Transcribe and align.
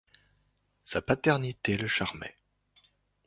Sa 0.83 0.99
paternité 1.03 1.77
le 1.77 1.87
charmait. 1.87 2.35